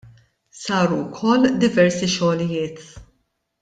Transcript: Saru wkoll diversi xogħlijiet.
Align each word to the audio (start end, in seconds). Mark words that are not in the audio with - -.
Saru 0.59 0.97
wkoll 1.11 1.45
diversi 1.67 2.13
xogħlijiet. 2.17 2.85